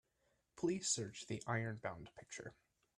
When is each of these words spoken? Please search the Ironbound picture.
Please 0.55 0.87
search 0.89 1.27
the 1.27 1.43
Ironbound 1.45 2.09
picture. 2.15 2.55